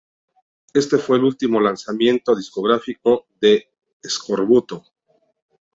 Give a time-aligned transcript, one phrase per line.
[0.73, 3.69] Este fue el último lanzamiento discográfico de
[4.01, 4.83] Eskorbuto.